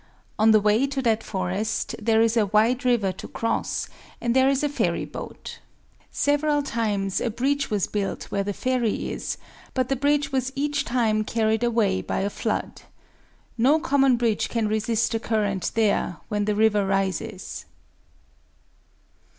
[0.39, 3.87] On the way to that forest there is a wide river to cross;
[4.19, 5.59] and there is a ferry boat.
[6.09, 9.37] Several times a bridge was built where the ferry is;
[9.75, 12.81] but the bridge was each time carried away by a flood.
[13.59, 17.65] No common bridge can resist the current there when the river rises.